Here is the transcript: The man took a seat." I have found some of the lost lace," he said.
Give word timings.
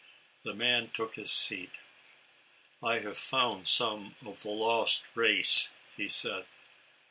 The 0.41 0.55
man 0.55 0.89
took 0.89 1.15
a 1.19 1.27
seat." 1.27 1.69
I 2.81 3.01
have 3.01 3.19
found 3.19 3.67
some 3.67 4.15
of 4.25 4.41
the 4.41 4.49
lost 4.49 5.05
lace," 5.15 5.75
he 5.95 6.09
said. 6.09 6.47